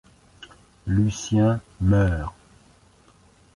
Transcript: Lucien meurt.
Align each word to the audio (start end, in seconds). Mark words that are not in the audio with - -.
Lucien 0.87 1.61
meurt. 1.79 2.33